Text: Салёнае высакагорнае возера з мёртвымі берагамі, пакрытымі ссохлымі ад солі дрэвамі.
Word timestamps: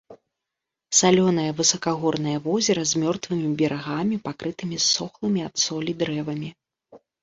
Салёнае 0.99 1.45
высакагорнае 1.59 2.35
возера 2.47 2.81
з 2.93 3.03
мёртвымі 3.05 3.49
берагамі, 3.63 4.15
пакрытымі 4.27 4.85
ссохлымі 4.89 5.39
ад 5.53 5.67
солі 5.69 5.91
дрэвамі. 6.05 6.49